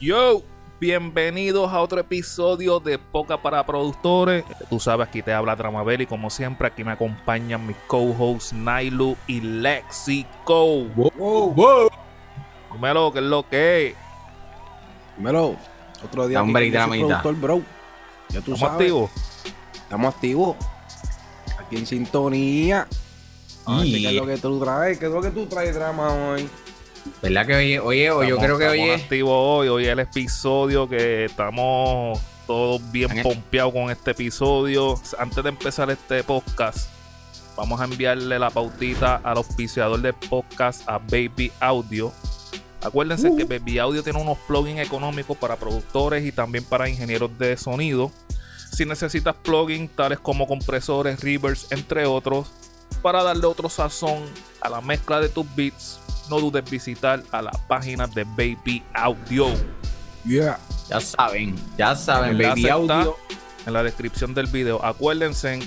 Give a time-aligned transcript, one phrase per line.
[0.00, 0.42] Yo,
[0.78, 4.44] bienvenidos a otro episodio de Poca para Productores.
[4.70, 9.16] Tú sabes, aquí te habla Dramabel y como siempre aquí me acompañan mis co-hosts Nailu
[9.26, 10.84] y Lexico.
[10.94, 11.88] Wow, wow.
[12.72, 13.94] Dímelo, ¿qué es lo que es?
[15.16, 15.56] Dímelo.
[16.04, 17.06] Otro día Hombre, aquí dramita.
[17.22, 17.62] productor, bro.
[18.28, 18.74] Ya tú ¿Estamos sabes.
[18.74, 19.10] activos?
[19.74, 20.56] Estamos activos.
[21.58, 22.86] Aquí en sintonía.
[23.82, 24.98] ¿Qué es lo que tú traes?
[24.98, 26.48] ¿Qué es lo que tú traes, drama hoy?
[27.22, 27.80] ¿Verdad que oye?
[27.80, 28.94] Oye, o yo creo que estamos oye.
[28.94, 29.68] activos hoy.
[29.68, 35.00] Hoy es el episodio que estamos todos bien pompeados con este episodio.
[35.18, 36.88] Antes de empezar este podcast,
[37.56, 42.12] vamos a enviarle la pautita al auspiciador del podcast, a Baby Audio.
[42.82, 47.56] Acuérdense que Baby Audio tiene unos plugins económicos para productores y también para ingenieros de
[47.56, 48.12] sonido.
[48.72, 52.52] Si necesitas plugins tales como compresores, reverbs, entre otros,
[53.02, 54.22] para darle otro sazón
[54.60, 55.98] a la mezcla de tus beats,
[56.30, 59.46] no dudes visitar a la página de Baby Audio.
[60.24, 60.58] Yeah.
[60.88, 63.16] Ya saben, ya saben, El baby audio.
[63.66, 64.84] en la descripción del video.
[64.84, 65.60] Acuérdense,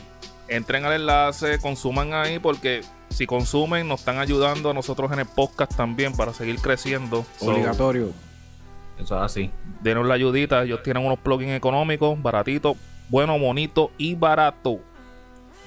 [0.47, 5.25] entren al enlace, consuman ahí porque si consumen nos están ayudando a nosotros en el
[5.25, 7.25] podcast también para seguir creciendo.
[7.39, 8.11] So, Obligatorio.
[8.99, 9.51] Eso es así.
[9.81, 10.63] denos la ayudita.
[10.63, 12.77] Ellos tienen unos plugins económicos, baratitos,
[13.09, 14.79] bueno, bonito y barato.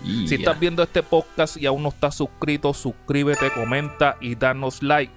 [0.02, 5.12] Si estás viendo este podcast y aún no estás suscrito, suscríbete, comenta y danos like.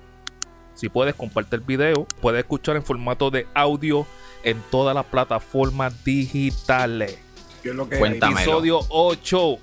[0.76, 2.06] Si puedes, comparte el video.
[2.22, 4.06] Puedes escuchar en formato de audio
[4.44, 7.18] en todas las plataformas digitales.
[7.64, 7.98] ¿Qué es lo que.
[7.98, 9.58] Episodio 8.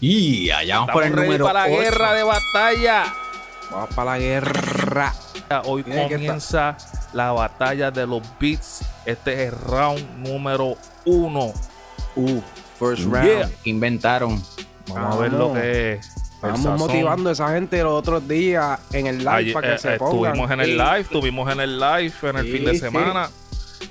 [0.00, 3.14] Y allá vamos por el ready número para la guerra de batalla.
[3.70, 5.14] Vamos para la guerra.
[5.64, 6.76] Hoy comienza
[7.12, 8.84] la batalla de los beats.
[9.06, 11.52] Este es el round número 1.
[12.16, 12.40] Uh,
[12.80, 13.24] first round.
[13.26, 13.50] Yeah.
[13.62, 14.42] ¿Qué inventaron?
[14.88, 16.10] Vamos a ver lo que es.
[16.42, 19.94] Estamos motivando a esa gente los otros días en el live para que eh, se
[19.94, 20.32] eh, pongan.
[20.32, 22.78] estuvimos en el live, estuvimos en el live en el Sí, fin de sí.
[22.80, 23.28] semana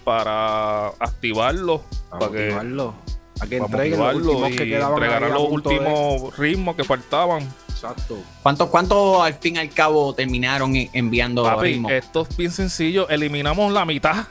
[0.03, 2.95] para activarlo, para que, motivarlo.
[3.39, 6.83] A que para entreguen los motivarlo últimos y que quedaban los de- últimos ritmos que
[6.83, 7.47] faltaban.
[7.69, 8.17] Exacto.
[8.43, 11.89] ¿Cuántos cuánto al fin y al cabo terminaron en- enviando Papi, ritmo?
[11.89, 13.07] esto es bien sencillo.
[13.09, 14.25] Eliminamos la mitad.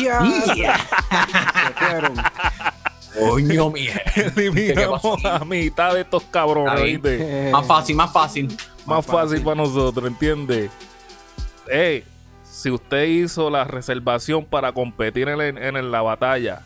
[0.00, 0.20] ¡Ya!
[0.54, 0.76] Yeah.
[0.78, 2.14] Se fueron.
[3.18, 4.00] Coño, mía.
[4.36, 6.74] Eliminamos la mitad de estos cabrones.
[6.82, 7.00] Bien.
[7.04, 7.50] ¿oíste?
[7.52, 8.46] Más fácil, más fácil.
[8.48, 9.42] Más Más fácil fácil.
[9.42, 10.70] para nosotros, ¿entiende?
[11.70, 12.04] Ey,
[12.42, 16.62] si usted hizo la reservación para competir en la batalla,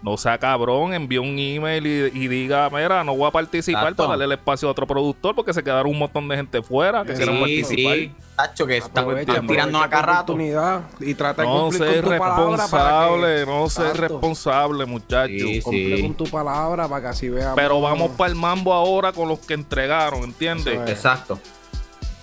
[0.00, 1.90] no sea cabrón, envíe un email y,
[2.24, 4.04] y diga, mira, no voy a participar Exacto.
[4.04, 7.02] para darle el espacio a otro productor porque se quedaron un montón de gente fuera
[7.04, 7.94] que Sí, quieren Sí, participar.
[7.96, 8.12] sí.
[8.36, 9.04] Tacho, que están,
[9.48, 10.84] tirando a aprovecha cada tu rato.
[11.00, 12.10] y trata de No cumplir ser con tu
[12.52, 15.28] responsable, no ser responsable, muchachos.
[15.36, 17.56] Sí, que cumple con tu palabra para que así veamos.
[17.56, 20.78] Pero vamos para el mambo ahora con los que entregaron, ¿entiendes?
[20.84, 20.90] Es.
[20.90, 21.40] Exacto.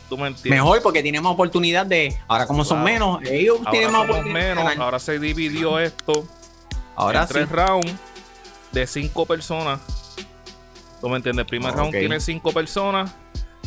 [0.07, 0.51] Tú me entiendes.
[0.51, 2.15] Mejor porque tenemos oportunidad de.
[2.27, 2.93] Ahora, como son Claro.
[3.19, 4.55] menos, ellos Ahora tienen más oportunidad.
[4.55, 6.25] menos, ahora se dividió esto
[6.95, 7.33] Ahora en sí.
[7.33, 7.93] tres rounds
[8.71, 9.79] de cinco personas.
[11.01, 11.43] ¿Tú me entiendes?
[11.43, 13.11] El primer Ah, round tiene cinco personas,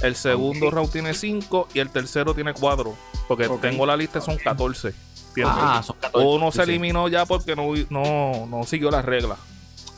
[0.02, 2.94] el segundo round tiene cinco y el tercero tiene cuatro.
[3.28, 4.94] Porque tengo la lista, son 14.
[5.28, 5.54] ¿entiendes?
[5.58, 6.26] Ah, son 14.
[6.26, 6.70] Uno se sí.
[6.70, 9.38] eliminó ya porque no, no, no siguió las reglas.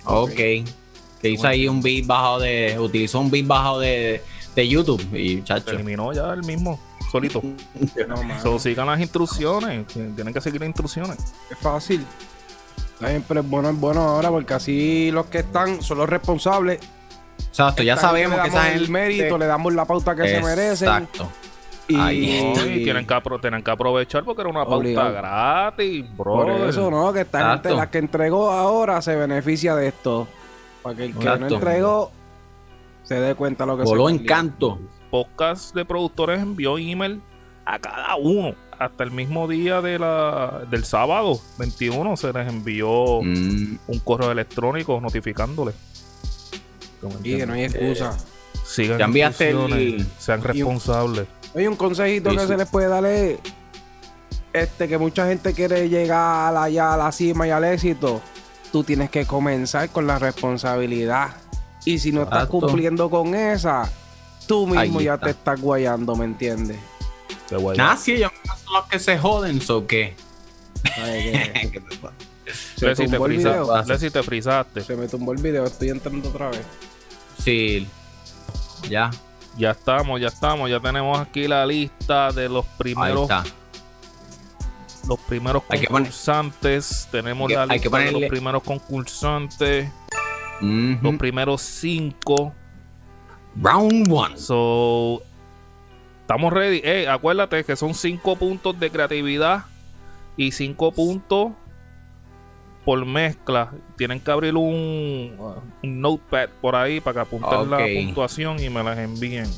[0.04, 0.30] Ok.
[0.34, 2.76] Que hizo ahí un beat bajado de.
[2.78, 4.22] Utilizó un beat bajado de,
[4.56, 5.14] de YouTube.
[5.14, 5.70] Y Se chacho.
[5.70, 6.80] eliminó ya el mismo,
[7.12, 7.40] solito.
[8.08, 9.86] No, So, sigan las instrucciones.
[9.86, 11.18] Tienen que seguir las instrucciones.
[11.50, 12.04] es fácil.
[13.04, 16.80] Siempre es bueno, es bueno ahora porque así los que están son los responsables.
[17.48, 19.84] Exacto, ya Esta gente sabemos le que damos esa el gente- mérito, le damos la
[19.86, 20.88] pauta que se merecen.
[20.88, 21.28] Exacto.
[21.88, 22.66] Y, Ahí No, está.
[22.66, 25.12] y tienen que, apro- tienen que aprovechar porque era una pauta Obligado.
[25.12, 26.32] gratis, bro.
[26.34, 27.12] por eso, ¿no?
[27.12, 27.68] Que esta Exacto.
[27.70, 30.28] gente, la que entregó ahora, se beneficia de esto.
[30.82, 31.54] Para que el que no Exacto.
[31.56, 32.12] entregó
[33.02, 34.78] se dé cuenta lo que Voló se en canto.
[35.10, 37.20] podcast de productores envió email
[37.64, 38.54] a cada uno.
[38.80, 44.30] Hasta el mismo día de la, del sábado 21 se les envió Mm, un correo
[44.32, 45.72] electrónico notificándole.
[47.22, 48.16] Y que no hay excusa.
[48.64, 51.26] Sigan Ya enviaste el- sean y un- responsables.
[51.54, 52.48] Oye, un consejito Sí, que sí.
[52.48, 53.38] se les puede dar es
[54.54, 58.20] este, que mucha gente quiere llegar allá a la cima y al éxito.
[58.72, 61.28] Tú tienes que comenzar con la responsabilidad.
[61.84, 63.90] Y si no estás cumpliendo con esa,
[64.46, 66.78] tú mismo ya te estás guayando, ¿me entiendes?
[67.58, 67.76] Qué.
[67.76, 68.30] Nada, sí, ellos
[68.64, 70.14] son los que se joden, ¿so qué?
[70.96, 71.32] Ay,
[72.76, 73.84] se, Leslie, te frisa- video.
[73.84, 74.80] Leslie, te frisaste.
[74.82, 76.62] Se me tumbó el video, estoy entrando otra vez.
[77.42, 77.86] Sí.
[78.88, 79.10] Ya.
[79.56, 80.70] Ya estamos, ya estamos.
[80.70, 83.44] Ya tenemos aquí la lista de los Ahí primeros está.
[85.08, 87.08] los primeros Hay poner- concursantes.
[87.10, 89.90] Tenemos que- la hay que lista de los primeros concursantes.
[90.60, 92.54] Los primeros cinco.
[93.60, 94.36] Round one.
[94.36, 95.22] So,
[96.34, 96.80] estamos ready.
[96.84, 99.64] Eh, acuérdate que son cinco puntos de creatividad,
[100.40, 101.52] y 5 puntos
[102.84, 103.72] por mezcla.
[103.98, 105.36] Tienen que abrir un,
[105.82, 109.50] un notepad por ahí para que apunten la puntuación y me las envíen.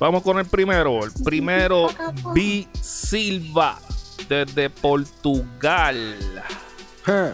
[0.00, 1.04] Vamos con el primero.
[1.04, 1.88] El primero,
[2.34, 2.66] B.
[2.80, 3.78] Silva,
[4.28, 6.16] desde Portugal.
[7.04, 7.32] Je.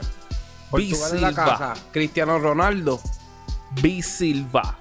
[0.69, 1.45] Portugal en la Silva.
[1.45, 1.75] casa.
[1.93, 3.01] Cristiano Ronaldo.
[3.81, 4.03] B.
[4.03, 4.80] Silva.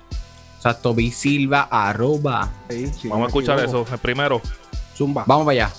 [0.59, 2.50] Exacto, Bisilva, arroba.
[2.69, 3.85] Sí, Vamos a escuchar eso.
[4.01, 4.41] Primero.
[4.94, 5.23] Zumba.
[5.25, 5.73] Vamos para allá.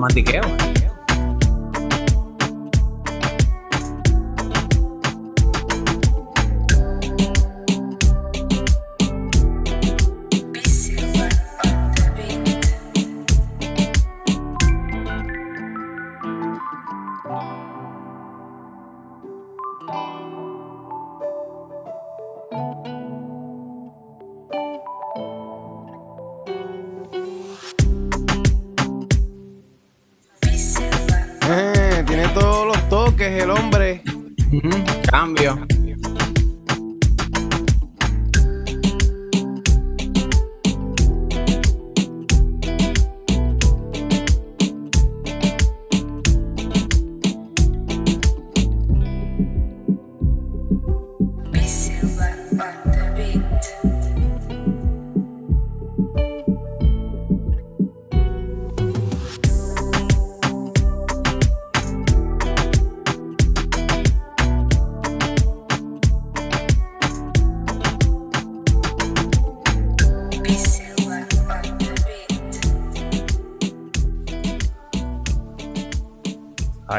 [0.00, 0.69] Mantequeo.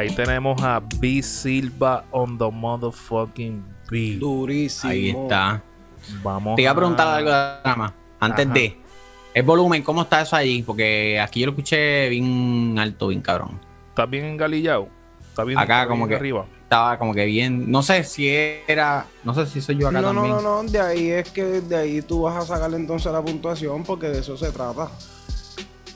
[0.02, 1.22] Ahí tenemos a B.
[1.22, 4.20] Silva on the motherfucking beat.
[4.20, 4.92] Durísimo.
[4.92, 5.62] Ahí está.
[6.24, 6.56] Vamos.
[6.56, 7.94] Te iba a preguntar a- algo de la más.
[8.20, 8.54] Antes Ajá.
[8.54, 8.78] de.
[9.34, 10.62] El volumen, ¿cómo está eso allí?
[10.62, 13.60] Porque aquí yo lo escuché bien alto, bien cabrón.
[13.90, 14.90] ¿Estás bien engalillado?
[15.30, 16.46] ¿Está bien, Acá como bien que- arriba?
[16.64, 17.70] Estaba como que bien.
[17.72, 19.06] No sé si era.
[19.24, 20.44] No sé si soy yo acá No, no, también.
[20.44, 23.84] no, no, de ahí es que de ahí tú vas a sacarle entonces la puntuación
[23.84, 24.90] porque de eso se trata.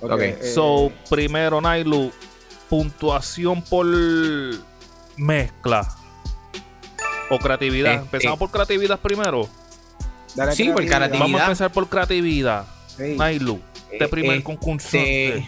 [0.01, 0.21] Porque, Ok.
[0.21, 2.11] eh, So, primero, Nailu,
[2.69, 3.85] puntuación por
[5.17, 5.87] mezcla
[7.29, 7.93] o creatividad.
[7.93, 8.39] Eh, Empezamos eh.
[8.39, 9.47] por creatividad primero.
[10.35, 11.19] Dale sí, por creatividad.
[11.19, 12.65] Vamos a empezar por creatividad.
[12.95, 13.15] Sí.
[13.17, 13.59] Nailu,
[13.91, 15.37] este Eh, primer eh, concursante.
[15.37, 15.47] Este,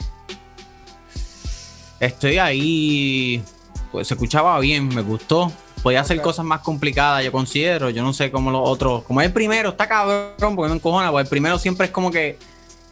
[2.00, 3.44] Estoy ahí.
[3.92, 5.52] Pues se escuchaba bien, me gustó.
[5.82, 7.90] Podía hacer cosas más complicadas, yo considero.
[7.90, 9.04] Yo no sé cómo los otros.
[9.04, 11.12] Como es el primero, está cabrón, porque me encojona.
[11.12, 12.38] Porque el primero siempre es como que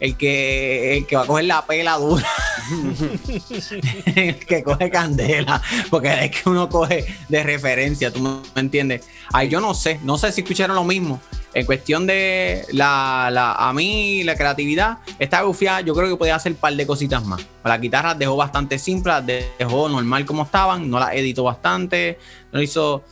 [0.00, 2.26] el que, el que va a coger la pela dura.
[4.14, 5.62] el que coge candela.
[5.90, 9.04] Porque es que uno coge de referencia, tú me entiendes.
[9.32, 11.20] Ay, yo no sé, no sé si escucharon lo mismo.
[11.58, 15.80] En cuestión de la, la a mí, la creatividad, está gufiada.
[15.80, 17.46] Yo creo que podía hacer un par de cositas más.
[17.64, 22.18] Las guitarras dejó bastante simple, las dejó normal como estaban, no las editó bastante.
[22.52, 23.02] No hizo.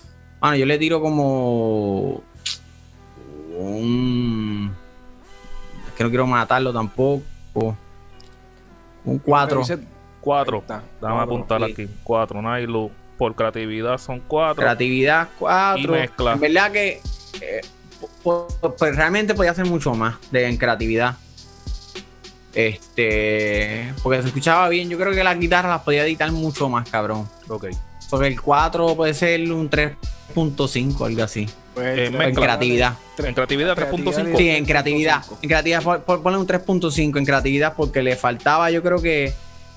[0.40, 2.22] Bueno, yo le tiro como.
[3.56, 4.74] Un.
[5.88, 7.22] Es que no quiero matarlo tampoco.
[9.06, 9.58] Un 4.
[9.60, 9.78] Dice-
[10.20, 10.56] Cuatro.
[10.56, 10.74] Ahí está.
[11.00, 11.72] Déjame Cuatro, apuntar sí.
[11.72, 11.88] aquí.
[12.02, 12.90] Cuatro, Nailu.
[13.16, 14.56] Por creatividad son cuatro.
[14.62, 15.82] Creatividad 4.
[15.82, 16.32] Y mezcla.
[16.32, 17.00] En verdad que
[17.40, 17.60] eh,
[18.24, 21.16] po- pues realmente podía hacer mucho más de, en creatividad.
[22.54, 23.92] Este.
[24.02, 24.88] Porque se escuchaba bien.
[24.88, 27.28] Yo creo que las guitarras las podía editar mucho más, cabrón.
[27.48, 27.66] Ok.
[28.10, 31.48] Porque el 4 puede ser un 3.5, algo así.
[31.74, 32.06] pues, Eh.
[32.06, 32.94] En creatividad.
[33.16, 34.36] tres- En creatividad, 3.5.
[34.38, 35.22] Sí, en creatividad.
[35.24, 35.38] 3.5.
[35.42, 39.34] En creatividad, ponle un 3.5 en creatividad porque le faltaba, yo creo que,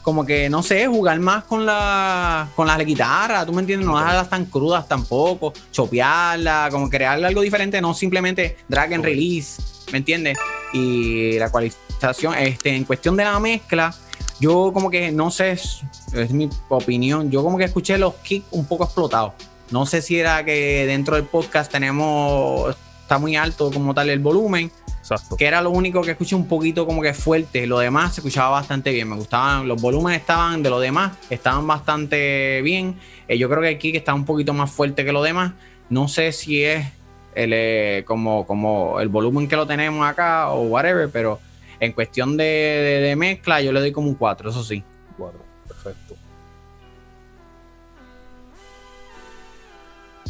[0.08, 3.86] como que, no sé, jugar más con la con las guitarras, ¿tú me entiendes?
[3.90, 9.62] No dejarlas tan crudas tampoco, chopearla, como crearle algo diferente, no simplemente drag and release,
[9.92, 10.38] ¿me entiendes?
[10.72, 13.94] Y la ecualización, este, en cuestión de la mezcla,
[14.40, 15.82] yo como que, no sé, es,
[16.14, 19.34] es mi opinión, yo como que escuché los kicks un poco explotados.
[19.72, 24.20] No sé si era que dentro del podcast tenemos, está muy alto como tal el
[24.20, 24.72] volumen,
[25.10, 25.38] Exacto.
[25.38, 27.66] que era lo único que escuché un poquito como que fuerte.
[27.66, 29.08] Lo demás se escuchaba bastante bien.
[29.10, 32.96] Me gustaban, los volúmenes estaban de lo demás, estaban bastante bien.
[33.28, 35.54] Eh, yo creo que aquí que está un poquito más fuerte que lo demás.
[35.90, 36.86] No sé si es
[37.36, 41.40] el, eh, como, como el volumen que lo tenemos acá o whatever, pero
[41.80, 44.84] en cuestión de, de- de mezcla yo le doy como un 4, eso sí.
[45.18, 45.40] Cuatro.
[45.68, 46.16] Perfecto.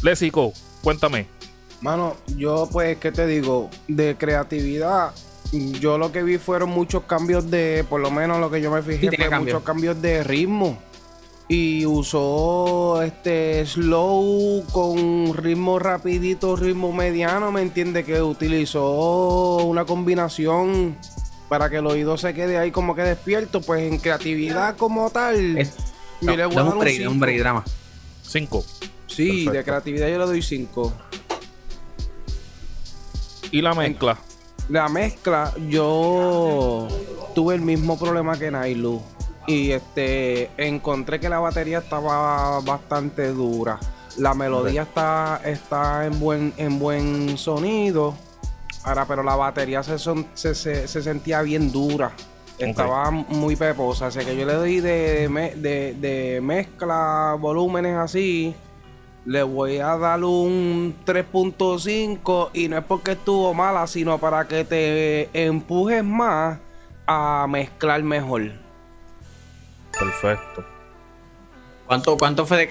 [0.02, 1.26] Lesico, cuéntame.
[1.80, 3.70] Mano, yo pues, ¿qué te digo?
[3.86, 5.12] De creatividad,
[5.52, 8.82] yo lo que vi fueron muchos cambios de, por lo menos lo que yo me
[8.82, 9.54] fijé, Sí, fue cambio.
[9.54, 10.78] muchos cambios de ritmo.
[11.50, 18.04] Y usó este slow con ritmo rapidito, ritmo mediano, ¿me entiende?
[18.04, 20.94] Que utilizó una combinación
[21.48, 23.62] para que el oído se quede ahí como que despierto.
[23.62, 25.72] Pues en creatividad como tal, Es-
[26.20, 27.10] yo le voy a Dame dar un break, cinco.
[27.12, 27.64] un break drama.
[28.22, 28.64] Cinco.
[29.06, 30.92] Sí, de creatividad yo le doy 5.
[33.50, 34.16] Y la mezcla.
[34.68, 36.88] La mezcla, yo
[37.34, 39.00] tuve el mismo problema que Nailu.
[39.46, 43.78] Y este encontré que la batería estaba bastante dura.
[44.18, 48.14] La melodía está, está en buen, en buen sonido.
[48.84, 52.12] Ahora, pero la batería se, son- se, se- se sentía bien dura.
[52.58, 54.08] Estaba muy peposa.
[54.08, 58.54] Así que yo le doy de, de, de mezcla, volúmenes así.
[59.28, 64.64] Le voy a dar un 3.5 y no es porque estuvo mala, sino para que
[64.64, 66.58] te empujes más
[67.06, 68.52] a mezclar mejor.
[69.92, 70.64] Perfecto.
[71.86, 72.68] ¿Cuánto, ¿Cuánto fue de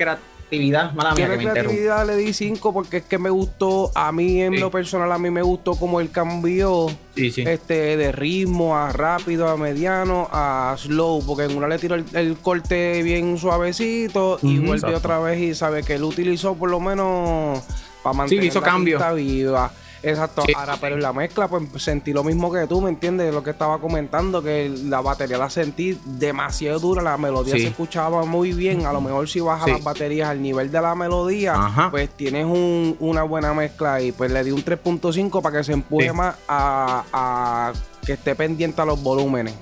[0.49, 0.93] creatividad?
[0.93, 4.53] Mala mía que me le di 5 porque es que me gustó, a mí en
[4.53, 4.59] Sí.
[4.59, 7.41] lo personal, a mí me gustó como él cambió Sí, sí.
[7.45, 12.05] este de ritmo a rápido, a mediano, a slow, porque en una le tiró el,
[12.13, 14.97] el corte bien suavecito y vuelve Exacto.
[14.97, 17.61] otra vez y sabe que él utilizó por lo menos
[18.03, 18.99] para mantener hizo la cambio.
[19.15, 19.71] viva.
[20.03, 20.53] Exacto, Sí.
[20.55, 23.33] ahora pero en la mezcla pues sentí lo mismo que tú, ¿me entiendes?
[23.33, 27.61] Lo que estaba comentando, que la batería la sentí demasiado dura, la melodía Sí.
[27.61, 29.71] se escuchaba muy bien, a lo mejor si bajas Sí.
[29.71, 31.89] las baterías al nivel de la melodía, Ajá.
[31.91, 35.73] pues tienes un- una buena mezcla y pues le di un 3.5 para que se
[35.73, 36.13] empuje Sí.
[36.15, 37.73] más a, a
[38.05, 39.53] que esté pendiente a los volúmenes.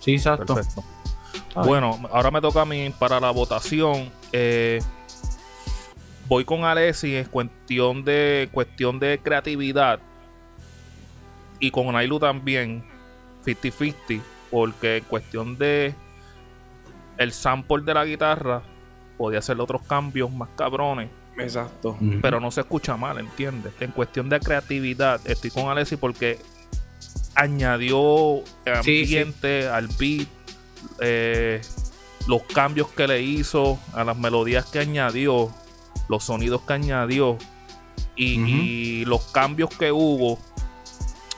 [0.00, 0.54] Sí, exacto.
[0.54, 0.82] Perfecto.
[1.64, 4.10] Bueno, ahora me toca a mí para la votación.
[4.32, 4.80] Eh,
[6.28, 10.00] voy con Alessi en cuestión de cuestión de creatividad
[11.60, 12.84] y con Nailu también
[13.44, 15.94] 50-50 porque en cuestión de
[17.18, 18.62] el sample de la guitarra
[19.16, 21.96] podía hacer otros cambios más cabrones Exacto.
[22.20, 23.72] Pero no se escucha mal, ¿entiendes?
[23.80, 26.38] En cuestión de creatividad, estoy con Alessi porque
[27.34, 28.42] añadió
[28.82, 29.18] Sí, sí.
[29.18, 30.28] ambiente al beat,
[31.00, 31.62] eh,
[32.28, 35.50] los cambios que le hizo, a las melodías que añadió,
[36.08, 37.38] los sonidos que añadió
[38.16, 40.38] y, los cambios que hubo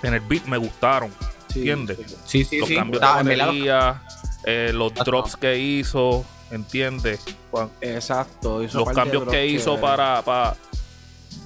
[0.02, 1.10] en el beat me gustaron,
[1.52, 1.98] Sí, ¿entiendes?
[2.24, 2.42] sí.
[2.42, 2.74] Sí, sí, los sí.
[2.74, 4.02] cambios Está- de en verdad, batería,
[4.44, 5.10] eh, los Exacto.
[5.10, 7.20] drops que hizo, ¿entiendes?
[7.80, 8.62] Exacto.
[8.62, 10.56] hizo los de cambios que hizo para, para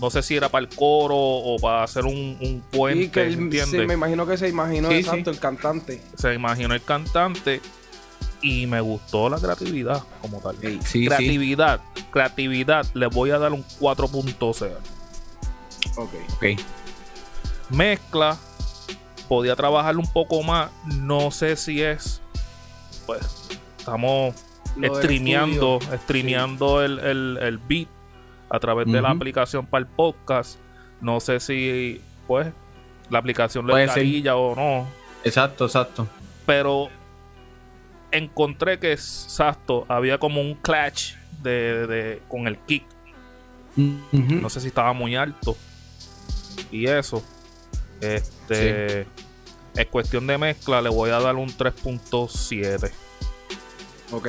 [0.00, 3.22] no sé si era para el coro o para hacer un, un puente, Sí, que
[3.22, 3.80] él, ¿entiendes?
[3.80, 5.36] sí, me imagino que se imaginó Sí, exacto sí.
[5.36, 6.02] el cantante.
[6.16, 7.60] Se imaginó el cantante
[8.42, 10.56] y me gustó la creatividad como tal.
[10.62, 11.06] Ey, Sí, sí.
[11.06, 11.80] creatividad,
[12.10, 14.72] creatividad, le voy a dar un 4.0.
[15.96, 16.14] ok.
[16.36, 16.44] Ok.
[17.70, 18.36] Mezcla,
[19.28, 22.22] podía trabajarlo un poco más, no sé si es,
[23.06, 24.34] pues, estamos
[24.76, 27.88] Lo streameando, streameando el, el- el beat
[28.50, 30.58] a través de la aplicación para el podcast.
[31.00, 32.46] No sé si, pues,
[33.10, 34.86] la aplicación lo encarilla o no.
[35.24, 36.08] Exacto, exacto.
[36.46, 36.88] Pero
[38.12, 42.84] encontré que, exacto, había como un clash de, de- con el kick.
[44.12, 45.56] No sé si estaba muy alto.
[46.72, 47.22] Y eso.
[48.00, 49.06] Este.
[49.76, 52.90] Es cuestión de mezcla, le voy a dar un 3.7.
[54.10, 54.28] Ok.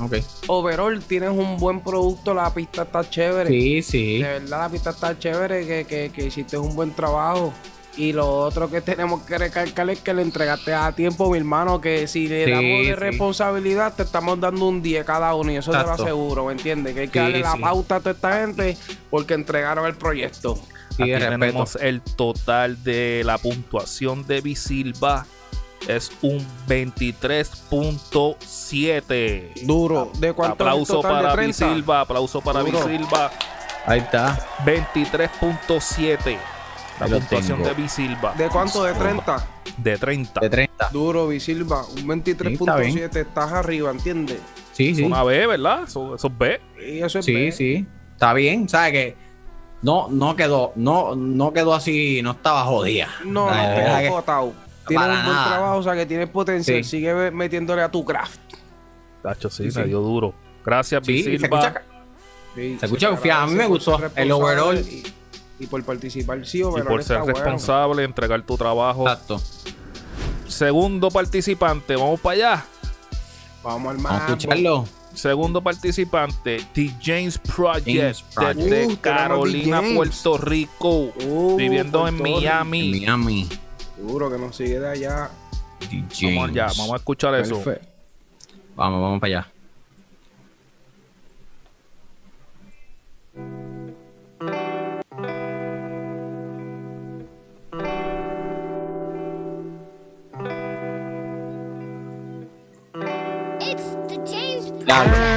[0.00, 0.16] Ok.
[0.46, 3.50] Overall, tienes un buen producto, la pista está chévere.
[3.50, 4.18] Sí, sí.
[4.22, 7.52] De verdad, la pista está chévere, que, que, que hiciste un buen trabajo.
[7.96, 11.80] Y lo otro que tenemos que recalcar es que le entregaste a tiempo, mi hermano,
[11.80, 12.94] que si le Sí, damos de sí.
[12.94, 15.98] responsabilidad, te estamos dando un 10 cada uno, y eso te Exacto.
[15.98, 16.94] lo aseguro, ¿me entiendes?
[16.94, 17.58] Que hay que Sí, darle la sí.
[17.60, 18.76] pauta a toda esta gente
[19.10, 20.54] porque entregaron el proyecto.
[20.96, 25.26] Sí, Aquí tenemos el total de la puntuación de Visilva.
[25.88, 29.64] Es un 23.7.
[29.66, 30.12] Duro.
[30.18, 31.66] ¿De cuánto Aplauso es el total para de 30?
[31.66, 32.86] Visilva, aplauso para Duro.
[32.86, 33.30] Visilva.
[33.86, 34.38] Ahí está.
[34.64, 36.38] 23.7.
[37.00, 37.68] La puntuación tengo.
[37.68, 38.34] de Visilva.
[38.36, 38.84] ¿De cuánto?
[38.84, 39.46] ¿De 30?
[39.78, 40.40] De 30.
[40.40, 40.88] De 30.
[40.92, 41.84] Duro, Visilva.
[41.86, 43.16] Un 23.7.
[43.16, 44.38] Estás arriba, ¿entiendes?
[44.72, 45.02] Sí, Es sí.
[45.04, 45.84] una B, ¿verdad?
[45.86, 46.60] Eso, eso es B.
[46.86, 47.52] Y eso es Sí, B.
[47.52, 47.86] sí.
[48.12, 49.16] Está bien, ¿sabes que
[49.82, 53.08] No, no quedó, no, no quedó así, no estaba jodida.
[53.24, 54.52] No, no, te ¿Verdad has que- botado.
[54.86, 55.48] Tienes un buen nada.
[55.48, 56.84] trabajo, o sea que tienes potencial.
[56.84, 56.90] Sí.
[56.90, 58.40] Sigue metiéndole a tu craft.
[59.22, 59.88] Tacho, sí, Sí, me sí.
[59.88, 60.34] dio duro.
[60.64, 61.82] Gracias, Sí, se escucha,
[62.54, 63.42] Sí, Se escucha confiado.
[63.42, 64.76] A mí me gustó el overall.
[64.78, 65.02] Y,
[65.60, 66.44] y por participar.
[66.46, 67.38] Sí, y overall por ser está bueno.
[67.38, 69.02] responsable, entregar tu trabajo.
[69.02, 69.40] Exacto.
[70.48, 72.64] Segundo participante, vamos para allá.
[73.62, 74.32] Vamos al Vamos a mambo.
[74.32, 74.84] escucharlo.
[75.14, 78.58] segundo participante, The James Project, James Project.
[78.60, 79.96] desde Uh, Carolina, James.
[79.96, 82.36] Puerto Rico, Uh, viviendo en Puerto.
[82.40, 82.90] Miami.
[83.00, 83.48] Miami.
[83.96, 85.30] Seguro que nos sigue de allá.
[85.90, 86.78] The Vamos allá, James.
[86.78, 87.62] vamos a escuchar eso.
[88.76, 89.52] Vamos, vamos para allá.
[104.90, 105.29] James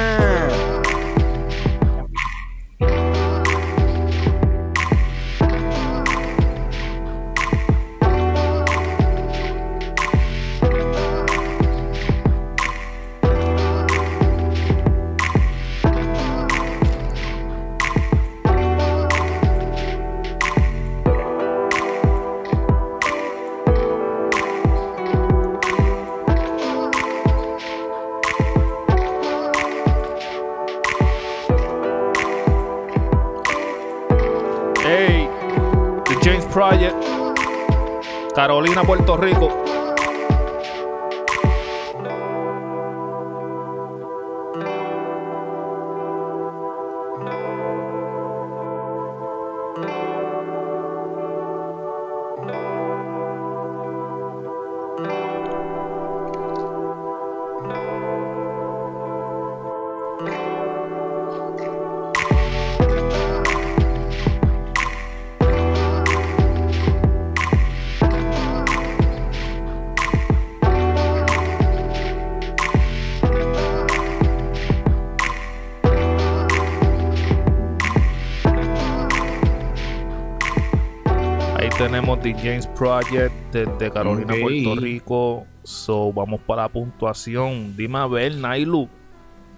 [82.24, 84.34] The James Project desde Carolina.
[84.40, 85.46] Puerto Rico.
[85.62, 87.76] So, vamos para la puntuación.
[87.76, 88.88] Dime a ver, Nailu.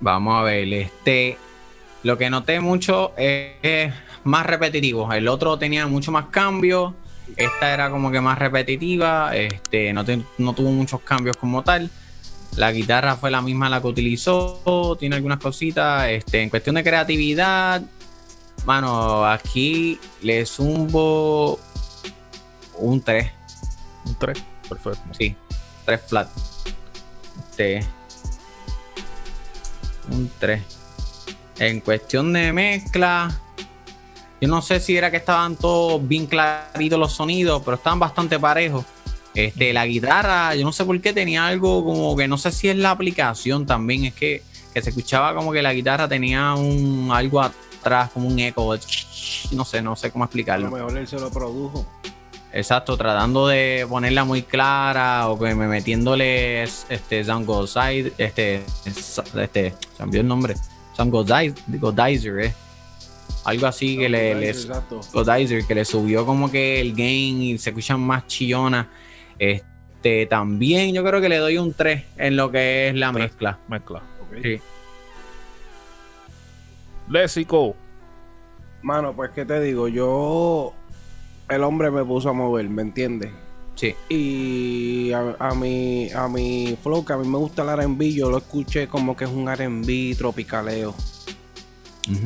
[0.01, 1.39] Vamos a ver, este.
[2.03, 3.95] Lo que noté mucho es, es
[4.25, 5.13] más repetitivo.
[5.13, 6.93] El otro tenía mucho más cambios.
[7.37, 9.37] Esta era como que más repetitiva.
[9.37, 11.89] Este, no, te- no tuvo muchos cambios como tal.
[12.57, 14.97] La guitarra fue la misma la que utilizó.
[14.99, 16.09] Tiene algunas cositas.
[16.09, 17.81] Este, en cuestión de creatividad.
[18.65, 21.61] Mano, aquí le zumbo
[22.79, 23.31] un 3.
[24.07, 24.39] Un 3.
[24.69, 25.01] Perfecto.
[25.19, 25.37] Sí,
[25.85, 26.29] 3 flat.
[27.51, 27.87] Este.
[30.11, 30.63] Un 3.
[31.59, 33.41] En cuestión de mezcla.
[34.41, 38.39] Yo no sé si era que estaban todos bien claritos los sonidos, pero estaban bastante
[38.39, 38.85] parejos.
[39.35, 42.69] Este, la guitarra, yo no sé por qué tenía algo como que no sé si
[42.69, 47.11] es la aplicación también, es que, que se escuchaba como que la guitarra tenía un
[47.13, 48.75] algo atrás, como un eco.
[49.53, 50.69] No sé, no sé cómo A explicarlo.
[50.71, 51.87] lo mejor él se lo produjo.
[52.57, 59.75] Exacto, tratando de ponerla muy clara o que me metiéndole este Sound Godizer, este, este,
[60.01, 60.55] olvidó el nombre,
[60.97, 62.55] Sound Godizer, Godizer, eh.
[63.45, 65.01] Algo así que le, le- Exacto.
[65.13, 68.87] Godizer, que le subió como que el gain y se escuchan más chillonas.
[69.39, 73.59] Este, también yo creo que le doy un 3 en lo que es la mezcla.
[73.69, 73.99] Mezcla.
[74.23, 74.39] Ok.
[74.43, 74.61] Sí.
[77.11, 77.77] Léxico.
[78.83, 80.73] Mano, pues qué te digo, yo
[81.49, 83.31] el hombre me puso a mover, ¿me entiendes?
[83.75, 83.95] Sí.
[84.09, 88.31] Y a, a mi a mi flow, que a mí me gusta el R&B, yo
[88.31, 90.95] lo escuché como que es un R&B tropicaleo.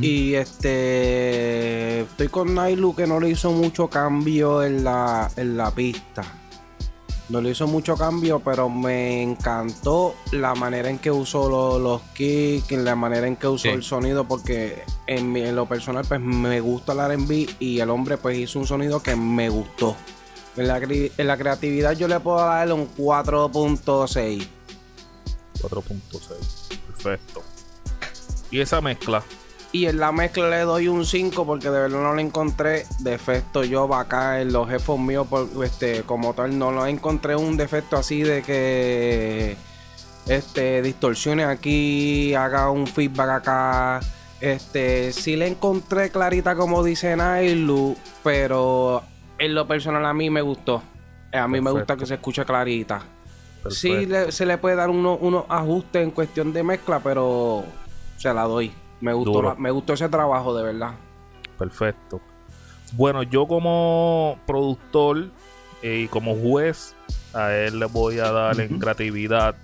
[0.03, 5.71] Y este estoy con Nailu que no le hizo mucho cambio en la, en la
[5.71, 6.23] pista.
[7.31, 12.03] No le hizo mucho cambio, pero me encantó la manera en que usó lo- los
[12.15, 13.69] kicks, la manera en que usó Sí.
[13.69, 17.89] el sonido, porque en, mi- en lo personal pues me gusta el R&B y el
[17.91, 19.97] hombre pues hizo un sonido que me gustó.
[20.57, 24.49] En la, en la creatividad yo le puedo darle un 4.6.
[25.63, 26.79] 4.6.
[26.89, 27.43] Perfecto.
[28.51, 29.23] Y esa mezcla.
[29.73, 33.63] Y en la mezcla le doy un 5 porque de verdad no le encontré defecto
[33.63, 36.59] yo acá en los jefos míos por, este, como tal.
[36.59, 39.57] No lo encontré un defecto así de que
[40.27, 44.01] este distorsione aquí, haga un feedback acá.
[44.41, 49.03] Este, sí le encontré clarita como dice Nailu, pero
[49.39, 50.83] en lo personal a mí me gustó.
[51.33, 53.03] A mí me gusta que se escuche clarita.
[53.69, 54.13] Sí Perfecto.
[54.27, 57.63] le- se le puede dar uno- unos ajustes en cuestión de mezcla, pero
[58.17, 58.73] se la doy.
[59.01, 60.95] Me gustó, la- me gustó ese trabajo, de verdad.
[61.59, 62.21] Perfecto.
[62.93, 65.31] Bueno, yo como productor
[65.83, 66.95] eh, y como juez,
[67.33, 68.81] a él le voy a dar en Ujú.
[68.81, 69.55] creatividad.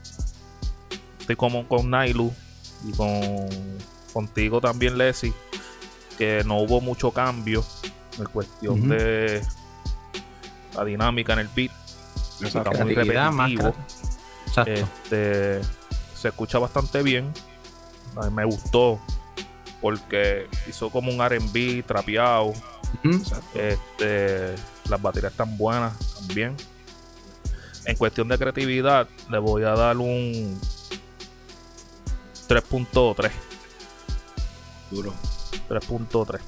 [1.20, 2.32] Estoy como con Nailu
[2.86, 3.10] y con
[4.12, 5.34] contigo también, Leslie,
[6.16, 7.62] que no hubo mucho cambio
[8.18, 9.42] en cuestión de
[10.74, 11.72] la dinámica en el beat.
[12.40, 13.74] Está muy repetitivo.
[14.46, 14.70] Exacto.
[14.72, 15.60] Este,
[16.14, 17.32] se escucha bastante bien.
[18.16, 18.98] A mí me gustó
[19.80, 22.52] porque hizo como un R&B trapeado.
[23.54, 24.54] Este,
[24.88, 26.56] las baterías están buenas también.
[27.84, 30.58] En cuestión de creatividad, le voy a dar un
[32.48, 33.30] 3.3.
[34.90, 35.12] Duro.
[35.68, 36.40] 3.3.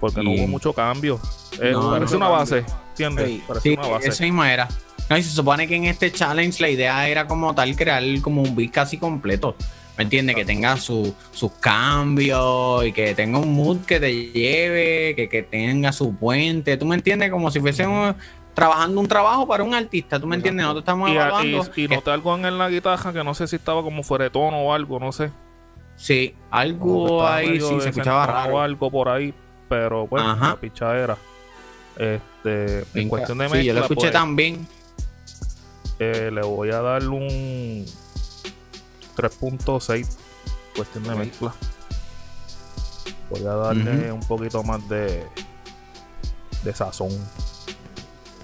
[0.00, 1.20] Porque no hubo mucho cambio.
[1.60, 2.56] Eh, No, parece no una cambio.
[2.62, 3.26] base, ¿entiendes?
[3.28, 4.08] Sí, parece Sí, una base.
[4.08, 4.68] eso mismo era.
[5.08, 8.42] No, y se supone que en este challenge la idea era como tal crear como
[8.42, 9.54] un beat casi completo.
[9.96, 10.34] ¿Me entiendes?
[10.34, 15.42] Que tenga su- sus cambios y que tenga un mood que te lleve, que, que
[15.44, 16.76] tenga su puente.
[16.76, 17.30] ¿Tú me entiendes?
[17.30, 18.16] Como si fuésemos
[18.54, 20.18] trabajando un trabajo para un artista.
[20.18, 20.62] ¿Tú me entiendes?
[20.64, 21.70] Nosotros estamos Y, evaluando.
[21.76, 24.58] y, noté algo en la guitarra que no sé si estaba como fuera de tono
[24.62, 25.30] o algo, no sé.
[25.96, 28.54] sí, algo ahí sí se escuchaba raro.
[28.56, 29.32] O algo por ahí,
[29.68, 30.48] pero bueno, Ajá.
[30.50, 31.16] la pichadera.
[31.96, 33.10] Este, en Venga.
[33.10, 34.66] cuestión de mezcla, Sí, yo lo escuché pues, también.
[36.00, 37.86] eh, le voy a dar un
[39.16, 40.06] 3.6
[40.74, 41.54] cuestión de mezcla.
[43.30, 45.26] Voy a darle un poquito más de
[46.62, 47.10] de sazón.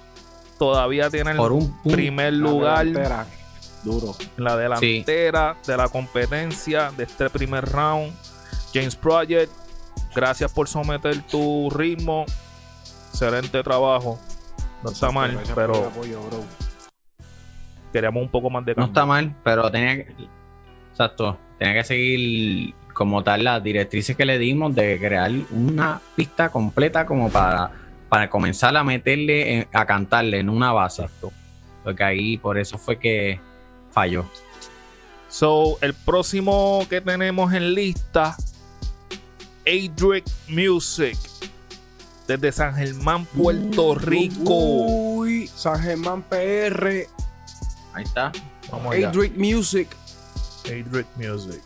[0.59, 3.25] todavía tiene el por un primer La lugar delantera,
[3.83, 4.15] Duro.
[4.37, 8.13] en la delantera de la competencia de este primer round.
[8.73, 9.51] James Project,
[10.15, 12.25] gracias por someter tu ritmo.
[13.11, 14.19] Excelente trabajo.
[14.83, 16.21] No está mal, pero apoyo,
[17.91, 18.91] queríamos un poco más de No cambio.
[18.91, 20.13] está mal, pero tenía que.
[20.91, 21.37] Exacto.
[21.57, 27.05] Tenía que seguir como tal las directrices que le dimos de crear una pista completa
[27.05, 27.69] como para,
[28.09, 31.03] para comenzar a meterle, en- a cantarle en una base.
[31.03, 31.31] Exacto.
[31.83, 33.39] Porque ahí por eso fue que
[33.91, 34.25] falló.
[35.29, 38.35] So, el próximo que tenemos en lista,
[39.65, 41.17] Adric Music,
[42.27, 44.53] desde San Germán, Puerto Rico.
[44.53, 47.05] Uy, San Germán PR.
[47.93, 48.31] Ahí está.
[48.71, 48.95] Vamos.
[48.95, 49.87] Adric Music.
[50.65, 51.61] Adric Music.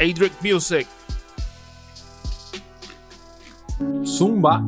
[0.00, 0.86] Adric Music.
[4.04, 4.62] Zumba.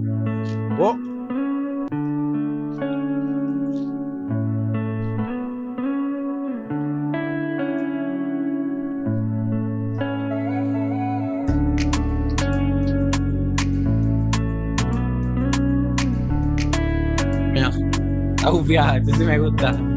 [0.79, 0.97] Oh,
[17.53, 17.71] Mira.
[18.37, 19.96] Está bufiado, este sí me gusta.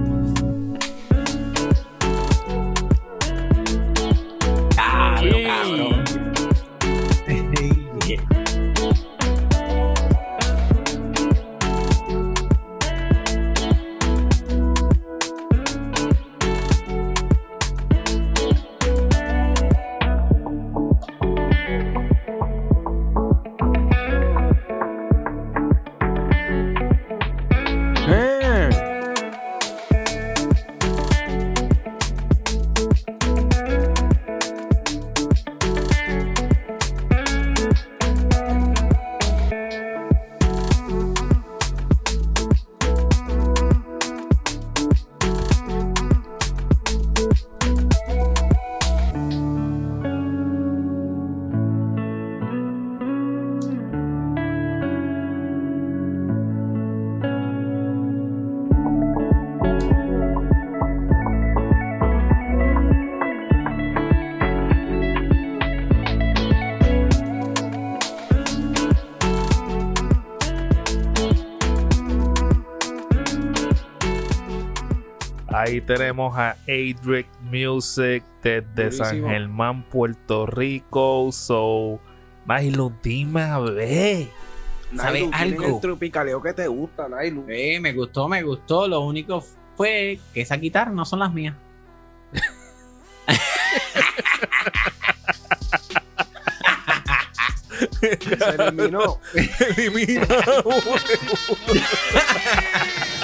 [75.69, 79.29] Ahí tenemos a Adric Music desde San Durísimo.
[79.29, 81.29] Germán, Puerto Rico.
[81.31, 81.99] So,
[82.47, 84.29] Nailu, dime a ver.
[84.95, 85.75] ¿Sabes algo?
[85.75, 87.45] el tropicaleo que te gusta, Nailu.
[87.49, 88.87] Eh, me gustó, me gustó.
[88.87, 89.45] Lo único
[89.77, 91.53] fue que esas guitarras no son las mías.
[97.99, 98.17] Se
[98.57, 99.19] eliminó.
[99.77, 100.63] Eliminado.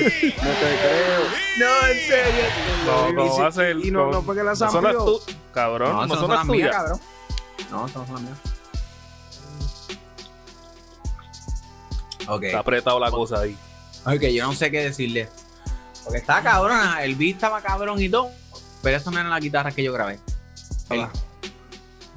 [0.00, 1.22] No te creo.
[1.58, 2.44] No, en serio.
[2.86, 3.76] No, Y no va a ser.
[3.76, 5.04] y no- no fue que la no son las samplió.
[5.04, 5.20] tu-
[5.52, 6.70] Cabrón, no, esas son las tuyas.
[6.70, 7.00] cabrón.
[7.70, 8.38] No, no son las mías.
[12.28, 12.42] Ok.
[12.44, 13.56] Está apretado la cosa ahí.
[14.06, 15.28] Ok, yo no sé qué decirle.
[16.04, 18.30] Porque estaba cabrona, el beat estaba cabrón y todo.
[18.82, 20.18] Pero eso no eran las guitarras que yo grabé.
[20.90, 21.10] El- Hola.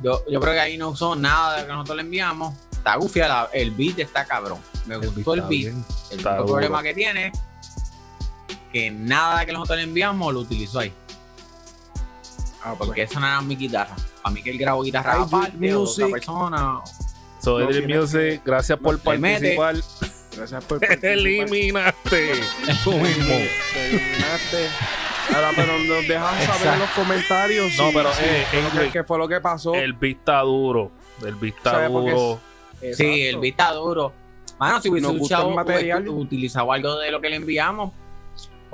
[0.02, 2.56] yo, yo creo que ahí no usó nada de lo que nosotros le enviamos.
[2.72, 4.60] está gufiada, el beat está cabrón.
[4.86, 5.62] Me gustó el Está beat.
[5.64, 6.54] bien, El está único duro.
[6.54, 7.32] problema que tiene
[8.76, 10.92] que nada que nosotros le enviamos lo utilizó ahí.
[12.62, 13.96] Ah, Porque eso no era mi guitarra.
[14.22, 16.12] Para mí que él grabó guitarra Ay, aparte o otra music.
[16.12, 16.80] persona.
[17.40, 19.76] So, No Edric Music, gracias por participar.
[20.36, 21.10] Gracias por participar.
[21.12, 22.32] Eliminaste
[22.84, 23.34] tú mismo.
[23.74, 24.68] Te eliminaste.
[25.34, 27.78] Ahora, pero nos dejan saber en los comentarios.
[27.78, 29.74] No, si- pero, si eh, fue lo que- Edric, qué fue lo que pasó.
[29.74, 30.92] El está duro.
[31.26, 32.40] El beat está ¿Sabe por qué duro.
[32.82, 33.04] Sí, Exacto.
[33.40, 34.14] el está duro.
[34.60, 37.92] Mano, si hubiese utilizado algo de lo que le enviamos,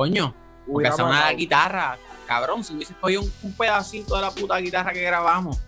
[0.02, 0.34] coño,
[0.72, 4.94] porque sea una guitarra, cabrón, si hubiese cogido un, un pedacito de la puta guitarra
[4.94, 5.60] que grabamos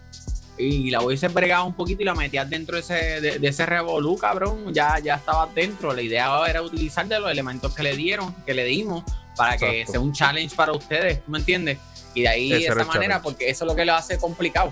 [0.57, 3.65] y la hubiese bregado un poquito y la metías dentro de ese, de, de ese
[3.65, 5.93] revolú, cabrón, ya, ya estaba dentro.
[5.93, 9.03] La idea era utilizar de los elementos que le dieron, que le dimos,
[9.35, 9.91] para que Exacto.
[9.91, 11.79] sea un challenge para ustedes, ¿tú me entiendes?
[12.13, 13.23] Y de ahí Ese de esa manera, challenge.
[13.23, 14.71] porque eso es lo que lo hace complicado,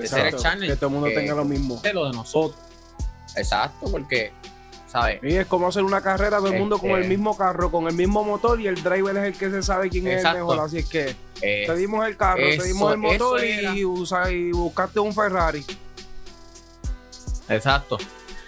[0.00, 1.80] ese era el challenge, Que todo el mundo tenga lo mismo.
[1.80, 2.60] de lo de nosotros.
[3.36, 4.32] Exacto, porque,
[4.92, 5.20] ¿sabes?
[5.22, 7.88] Y es como hacer una carrera todo el mundo con Este- el mismo carro, con
[7.88, 10.60] el mismo motor y el driver es el que se sabe quién es el mejor.
[10.60, 14.30] Así es que Eh, te dimos el carro, te eso- dimos el motor y, usa,
[14.30, 15.64] y buscaste un Ferrari.
[17.48, 17.98] Exacto.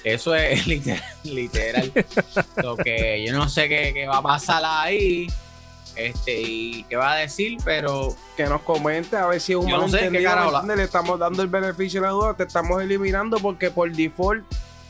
[0.05, 1.03] Eso es literal.
[1.25, 1.93] literal.
[2.63, 5.27] Lo que yo no sé qué, qué va a pasar ahí.
[5.97, 9.69] Este, y qué va a decir, pero Que nos comente a ver si es un
[9.69, 10.77] Yo no sé, ¿qué malentendido.
[10.77, 14.45] Le estamos dando el beneficio de la duda, te estamos eliminando porque por default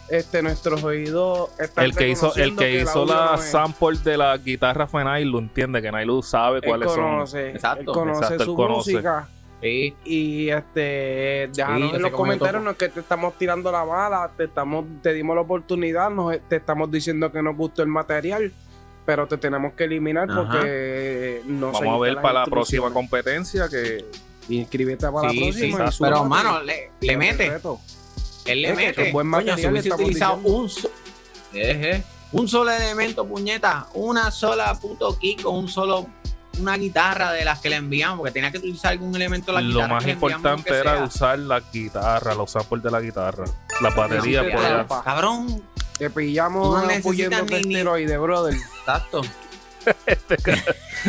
[0.09, 4.37] este, nuestros oídos están El que hizo, el que hizo la no sample de la
[4.37, 7.01] guitarra fue Nailu, entiende que Nailu sabe Él cuáles son.
[7.05, 8.93] conoce, Exacto, él conoce exacto, él su conoce.
[8.93, 9.29] música.
[9.63, 13.85] sí, Y este, déjanos yo en los comentarios no es que te estamos tirando la
[13.85, 17.89] bala, te estamos, te dimos la oportunidad, nos, te estamos diciendo que nos gustó el
[17.89, 18.53] material,
[19.07, 20.41] pero te tenemos que eliminar Ajá.
[20.43, 24.05] porque no Vamos a ver para la próxima competencia que
[24.47, 25.91] Inscríbete para sí, la sí, próxima.
[25.91, 25.99] sí.
[26.05, 27.49] pero mano, le, le mete.
[27.49, 27.81] reto.
[28.45, 29.07] Él le Es que mete.
[29.09, 30.91] es buen Coño, si hubiese utilizado un, so-
[31.53, 32.03] Eje.
[32.33, 36.07] un solo elemento, puñeta, una sola puto kick o un solo
[36.61, 39.61] una guitarra de las que le enviamos, porque tenía que utilizar algún elemento de la
[39.63, 39.95] lo guitarra.
[39.95, 41.05] más que le enviamos, importante que era sea.
[41.05, 43.45] usar la guitarra, los samples de la guitarra.
[43.81, 44.69] Las baterías, Sí, pues ya.
[44.69, 45.03] trampa.
[45.03, 45.63] Cabrón,
[45.99, 48.55] Te pillamos no no ni- ni- esteroide, brother.
[48.55, 49.23] exacto.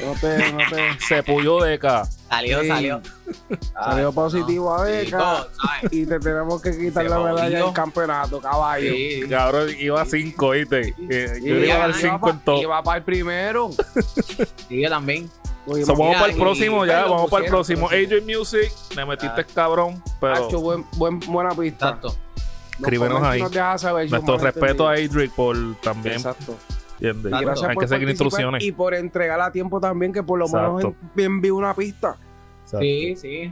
[0.04, 2.08] No te, no te Se puyó de acá.
[2.30, 2.68] Salió, Sí.
[2.68, 3.02] salió.
[3.74, 5.92] salió positivo a Chico, beca ¿sabes?
[5.94, 8.92] y te tenemos que quitar Se la medalla del campeonato, caballo.
[8.92, 9.22] Sí.
[9.30, 10.96] Cabrón, iba a 5, ¿viste?
[10.98, 11.08] Y
[11.48, 12.62] Yo iba a dar iba 5 en todo.
[12.62, 13.70] Iba para el primero.
[14.68, 15.30] Sí, yo también.
[15.68, 17.88] Oye, So, vamos para el y- próximo ya, vamos para el pusieron, próximo.
[17.88, 19.48] Adrian Music, me metiste Ah.
[19.54, 21.90] cabrón, pero Hacho, buen, buen, buena pista.
[21.90, 22.08] Exacto.
[22.10, 23.78] Nos Escríbenos y ahí.
[23.80, 24.94] saber nuestro respeto a.
[24.94, 26.58] Adrian por también, Exacto.
[27.00, 27.34] ¿Entiendes?
[27.34, 28.64] Y gracias Hay por que seguir instrucciones.
[28.64, 30.98] Y por entregar a tiempo también, que por lo menos Exacto.
[31.18, 32.18] en- envíe una pista.
[32.64, 32.80] Exacto.
[32.80, 33.52] Sí, sí.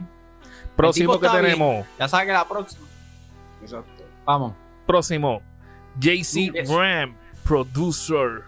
[0.76, 1.42] Próximo que bien.
[1.42, 2.86] tenemos, Ya sabes que la próxima.
[3.62, 4.02] Exacto.
[4.24, 4.54] Vamos.
[4.86, 5.40] próximo,
[5.98, 6.52] JC.
[6.68, 8.42] Ram, producer.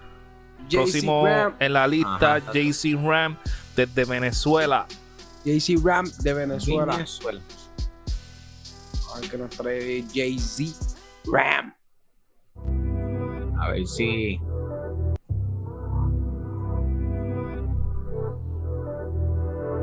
[0.69, 2.39] JC Próximo Ram, en la lista.
[2.53, 3.37] JC Ram
[3.77, 4.87] desde Venezuela.
[5.45, 6.93] JC Ram de Venezuela.
[6.97, 7.41] Venezuela.
[9.15, 10.97] A ver que nos trae Jay-Z
[11.33, 11.73] Ram.
[13.61, 14.41] A ver si.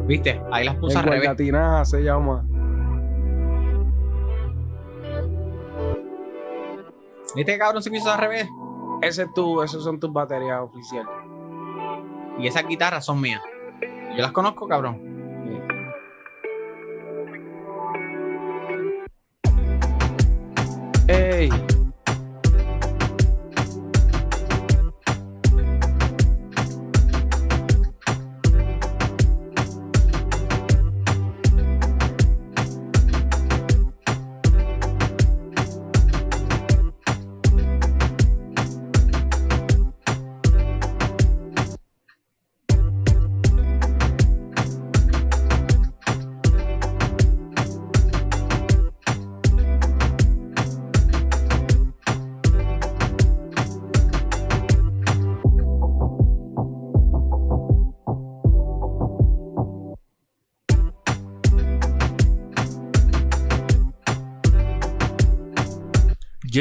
[0.06, 0.42] ¿Viste?
[0.52, 1.89] Ahí las puse al revés.
[1.89, 2.46] Se llama.
[7.36, 8.48] ¿Viste, cabrón, se hizo al revés?
[9.02, 11.12] Ese es tu, esos son tus baterías oficiales.
[12.38, 13.42] Y esas guitarras son mías.
[14.16, 15.13] Yo las conozco, cabrón.
[21.08, 21.50] Ey.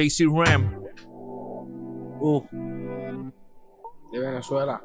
[0.03, 0.83] JC Ram,
[2.21, 2.41] Uh.
[4.13, 4.81] De Venezuela.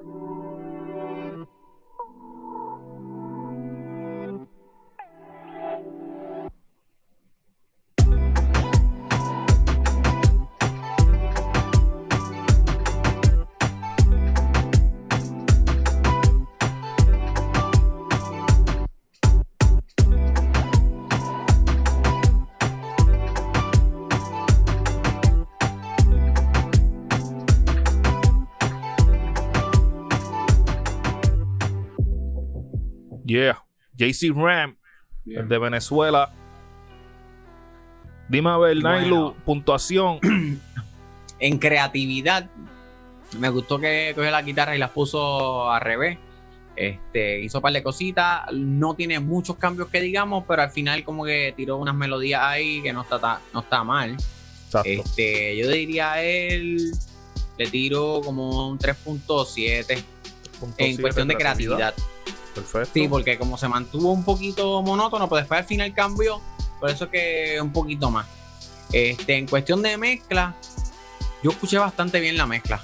[33.27, 33.63] Yeah.
[33.93, 34.77] JC Ram,
[35.25, 36.31] el de Venezuela.
[38.29, 38.89] Dime a ver, Bueno.
[38.99, 40.19] Nailu, puntuación.
[41.39, 42.49] En creatividad,
[43.37, 46.17] me gustó que cogió la guitarra y las puso al revés.
[46.75, 48.51] Este, hizo un par de cositas.
[48.53, 52.81] No tiene muchos cambios que digamos, pero al final como que tiró unas melodías ahí
[52.81, 54.13] que no está, ta- no está mal.
[54.65, 54.89] Exacto.
[54.89, 56.91] Este, yo diría a él,
[57.57, 60.03] le tiro como un 3.7
[60.59, 61.93] Punto en cuestión de creatividad.
[62.58, 62.91] Perfecto.
[62.93, 66.41] Sí, porque como se mantuvo un poquito monótono, pues después al final cambió.
[66.80, 68.28] Por eso que un poquito más.
[68.91, 70.56] Este, en cuestión de mezcla,
[71.43, 72.82] yo escuché bastante bien la mezcla.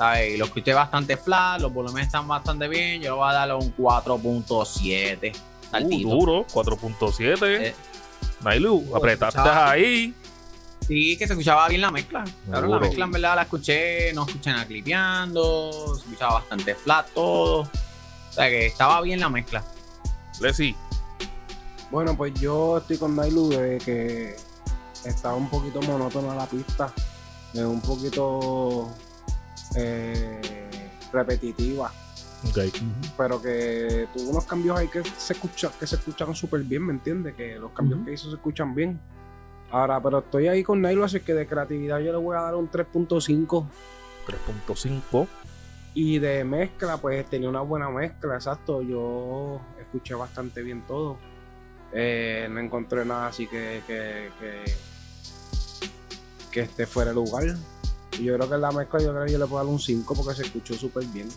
[0.00, 0.38] ¿sabes?
[0.38, 3.02] Lo escuché bastante flat, los volúmenes están bastante bien.
[3.02, 5.32] Yo voy a dar un 4.7.
[5.72, 7.38] Uh, duro, 4.7.
[7.42, 7.74] Eh,
[8.42, 10.14] Nailu, apretaste ahí.
[10.88, 12.24] Sí, que se escuchaba bien la mezcla.
[12.46, 17.06] Claro, la mezcla en verdad la escuché, no escuché nada clipeando, se escuchaba bastante flat
[17.12, 17.68] todo.
[18.30, 19.64] O sea que estaba bien la mezcla.
[20.40, 20.74] Lesi,
[21.90, 24.36] Bueno, pues yo estoy con Nailu de que
[25.04, 26.92] está un poquito monótona la pista.
[27.52, 28.88] Es un poquito
[29.76, 30.70] eh,
[31.12, 31.92] repetitiva.
[32.48, 32.58] ok.
[33.16, 36.92] Pero que tuvo unos cambios ahí que se escucha, que se escucharon súper bien, ¿me
[36.92, 37.34] entiendes?
[37.34, 39.00] Que los cambios que hizo se escuchan bien.
[39.72, 42.54] Ahora, pero estoy ahí con Nailu, así que de creatividad yo le voy a dar
[42.54, 43.66] un 3.5.
[44.26, 45.28] 3.5.
[45.94, 48.82] Y de mezcla, pues tenía una buena mezcla, exacto.
[48.82, 51.16] Yo escuché bastante bien todo.
[51.92, 54.64] Eh, no encontré nada así que, que, que,
[56.52, 57.44] que esté fuera de lugar.
[58.18, 59.80] Y yo creo que en la mezcla yo creo que yo le puedo dar un
[59.80, 61.28] 5 porque se escuchó súper bien.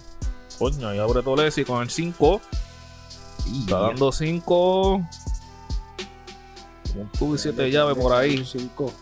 [0.59, 2.41] Coño, ahí abre todo Lesi con el 5.
[3.61, 4.95] Está dando 5.
[6.95, 8.37] Un tubo y 7 llaves por ahí.
[8.37, 8.93] Un 5.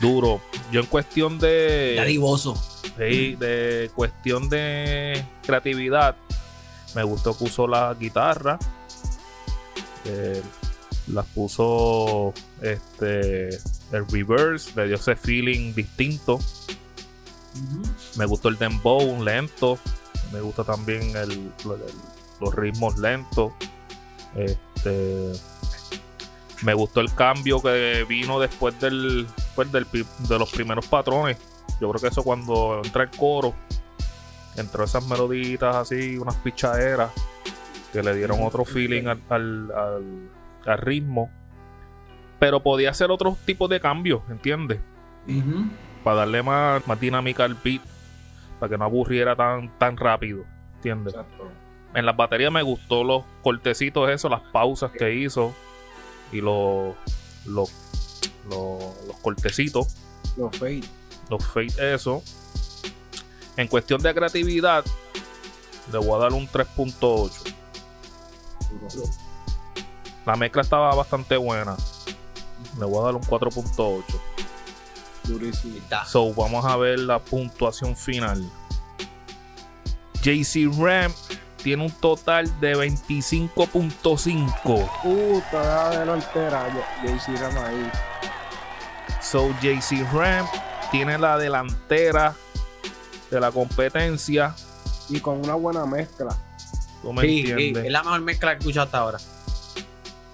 [0.00, 0.40] Duro.
[0.70, 2.02] Yo en cuestión de.
[2.06, 2.56] divoso.
[2.98, 6.16] Sí, de cuestión de creatividad,
[6.94, 8.58] me gustó que usó la guitarra.
[10.04, 10.40] eh,
[11.08, 12.32] las puso
[12.62, 13.48] este
[13.92, 16.38] el reverse, le dio ese feeling distinto.
[18.16, 19.78] Me gustó el dembow lento.
[20.32, 21.52] Me gusta también el, el-
[22.40, 23.52] los ritmos lentos.
[24.34, 25.32] Este,
[26.62, 31.36] me gustó el cambio que vino después del, pues, del de los primeros patrones.
[31.80, 33.54] Yo creo que eso cuando entra el coro,
[34.56, 37.10] entró esas meloditas así, unas pichaderas
[37.92, 40.30] que le dieron otro feeling al, al- al-
[40.66, 41.30] al ritmo.
[42.38, 44.80] Pero podía hacer otros tipos de cambios, ¿entiendes?
[46.04, 47.82] Para darle más, más dinámica al beat,
[48.60, 50.44] para que no aburriera tan, tan rápido,
[50.76, 51.14] ¿entiendes?
[51.14, 51.50] Exacto.
[51.94, 55.54] En las baterías me gustó los cortecitos, eso, las pausas que hizo
[56.30, 56.94] y los,
[57.46, 57.72] los,
[58.50, 59.96] los, los cortecitos,
[60.36, 60.82] Los fade.
[61.28, 62.22] Los fade, eso.
[63.56, 64.84] En cuestión de creatividad,
[65.92, 67.54] le voy a dar un 3.8.
[70.24, 71.76] La mezcla estaba bastante buena.
[72.78, 74.04] Le voy a dar un 4.8.
[75.24, 75.74] Durísimo.
[75.74, 76.04] Ahí está.
[76.04, 78.44] So, vamos a ver la puntuación final.
[80.22, 81.12] JC Ram
[81.62, 84.90] tiene un total de 25.5.
[85.02, 86.68] Puta, la delantera.
[87.02, 87.90] JC Ram ahí.
[89.22, 90.46] So, JC Ram
[90.90, 92.34] tiene la delantera
[93.30, 94.54] de la competencia.
[95.08, 96.36] Y con una buena mezcla.
[97.02, 99.18] ¿Tú me Sí, sí, es la mejor mezcla que he escuchado hasta ahora.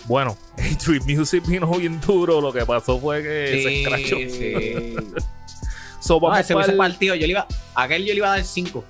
[0.06, 2.40] Bueno, Street Music vino bien duro.
[2.40, 4.16] Lo que pasó fue que se Sí, escrachó.
[4.18, 4.96] Eh,
[6.00, 7.14] So, No, vamos ese hubiese pa'l- partido.
[7.14, 8.84] Yo le iba, a aquel yo le iba a dar 5.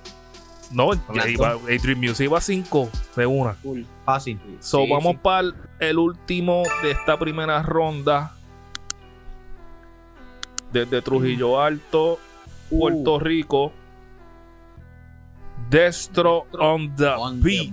[0.71, 0.89] No,
[1.27, 3.53] iba, Street Music iba a 5 de una.
[3.53, 3.83] full.
[4.05, 4.39] Fácil.
[4.59, 5.19] So, Sí, vamos sí.
[5.21, 5.49] para
[5.79, 8.35] el último de esta primera ronda
[10.73, 11.61] desde Trujillo mm.
[11.61, 12.79] Alto, uh.
[12.79, 13.19] Puerto.
[13.19, 13.71] Rico.
[15.69, 17.71] Destro on the, on beat.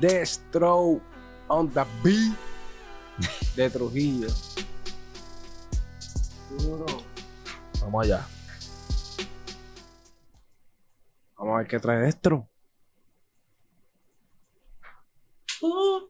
[0.00, 1.00] Destro
[1.48, 2.34] on the beat
[3.56, 4.28] de Trujillo.
[7.80, 8.26] Vamos allá.
[11.36, 12.48] Vamos a ver qué trae Destro.
[15.60, 16.08] Uh.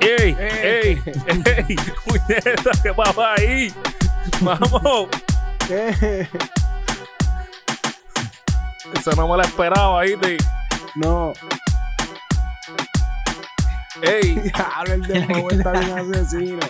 [0.00, 0.36] ¡Ey!
[0.38, 1.02] Eh.
[1.06, 1.14] ¡Ey!
[1.68, 1.76] ¡Ey!
[2.04, 2.70] ¡Puñeta!
[2.82, 3.72] ¿Qué pasa ahí?
[4.40, 5.08] ¡Vamos!
[5.66, 6.28] ¿Qué?
[8.94, 10.36] Eso no me lo esperaba ahí, de.
[10.96, 11.32] No.
[14.02, 14.34] ¡Ey!
[14.40, 16.60] Diablo, el dembow está bien asesino.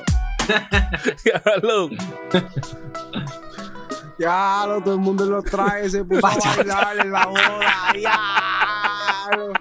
[1.24, 1.90] Diablo.
[4.18, 7.92] Diablo, todo el mundo los trae, se puso a bailar en la boda.
[7.94, 9.52] Diablo.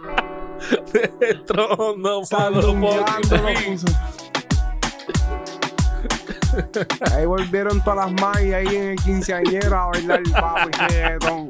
[1.46, 3.88] Trono, Sandungueando lo fucking puso.
[7.14, 11.50] Ahí volvieron todas las magas ahí en el quinceañero a bailar papi reggaetón.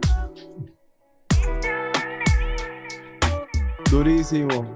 [3.89, 4.75] Durísimo.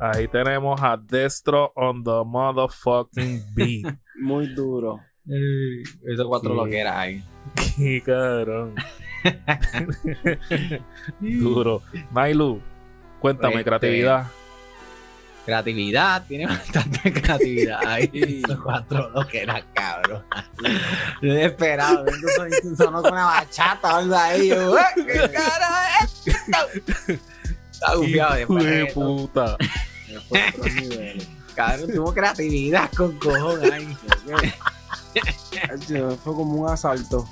[0.00, 3.96] Ahí tenemos a Destro on the motherfucking beat.
[4.20, 5.00] Muy duro.
[6.06, 6.56] Esos cuatro Sí.
[6.56, 7.24] loqueras ahí.
[7.76, 8.74] ¡Qué cabrón!
[11.20, 11.82] Duro.
[12.10, 12.60] Mailu,
[13.20, 14.26] cuéntame, Este, creatividad.
[15.44, 18.42] Creatividad, tiene bastante creatividad ahí.
[18.44, 20.22] Esos cuatro loqueras, cabrón.
[21.22, 24.48] Yo he esperado, viendo son- sonó con una bachata o algo ahí.
[24.48, 27.18] Yo, "Eh, ¿Qué cara es esto?"
[27.72, 28.92] Está gufiado Hijo después.
[28.92, 29.56] puta.
[31.54, 33.18] Cabrón, tuvo creatividad con.
[33.72, 33.96] Ay,
[36.22, 37.26] Fue como un asalto.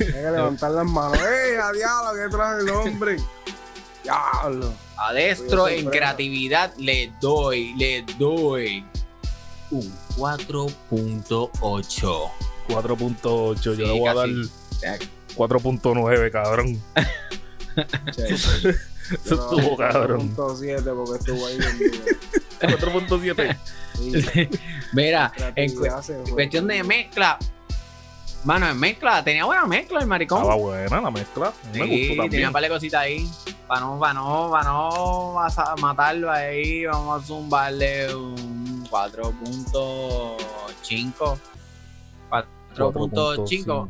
[0.00, 1.18] Hay que levantar las manos.
[1.22, 2.10] ¡Ey, a diablo!
[2.14, 3.16] ¿Qué trae el hombre?
[4.02, 4.72] ¡Diablo!
[4.96, 8.84] A Destro Oye, en creatividad le doy, le doy
[9.70, 12.30] un 4.8.
[12.68, 13.60] 4.8.
[13.60, 14.28] Yo Sí, le voy a dar
[14.80, 15.08] casi.
[15.36, 16.80] 4.9, cabrón.
[18.16, 18.68] Eso
[19.10, 20.34] estuvo cabrón.
[20.58, 21.92] 7 porque estuvo ahí bien duro.
[22.60, 23.56] 4.7.
[23.94, 24.48] Sí,
[24.92, 25.86] Mira, en, cu-
[26.34, 27.38] cuestión de mezcla,
[28.44, 30.38] mano, en mezcla, tenía buena mezcla el maricón.
[30.38, 31.46] Estaba buena la mezcla.
[31.48, 32.46] A mí Me Sí, gustó tenía también.
[32.48, 33.28] un par de cositas ahí.
[33.66, 35.36] Para no, para no, para no
[35.80, 41.38] matarlo ahí, vamos a zumbarle un 4.5.
[42.76, 43.88] 4.5.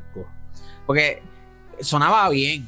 [0.87, 1.23] Porque
[1.81, 2.67] sonaba bien.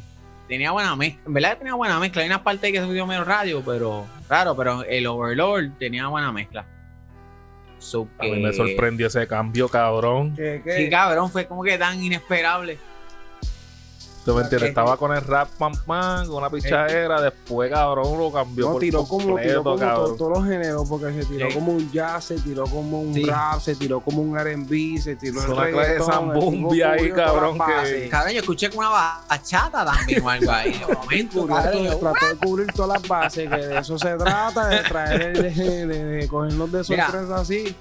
[0.49, 1.23] Tenía buena mezcla.
[1.27, 2.23] En verdad tenía buena mezcla.
[2.23, 6.31] Hay una parte que se subió medio radio, pero claro, pero el Overlord tenía buena
[6.33, 6.67] mezcla.
[7.83, 10.35] So A mí que- me sorprendió ese cambio, cabrón.
[10.37, 12.79] ¿Qué, Sí, cabrón, fue como que tan inesperable.
[14.25, 14.69] ¿Tú me entiendes?
[14.69, 18.81] Estaba con el rap pam pam, con una pichadera, después cabrón lo cambió No, por
[18.81, 20.07] tiró como, tiró completo, como cabrón.
[20.11, 21.55] to- todos los géneros, porque se tiró Sí.
[21.55, 23.25] como un jazz, se tiró como un Sí.
[23.25, 27.11] rap, se tiró como un R&B, se tiró Es el una clase de zambumbia ahí,
[27.11, 28.09] cabrón, que-.
[28.09, 28.91] Cabrón, yo escuché como una
[29.29, 30.71] bachata también o algo ahí.
[30.87, 34.79] De momento, cabrón, trató de cubrir todas las bases, que de eso se trata, de
[34.85, 37.11] traer, de, de, de cogernos de Mira.
[37.11, 37.77] sorpresa así.